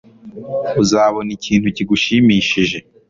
[0.81, 2.77] Uzabona ikintu kigushimishije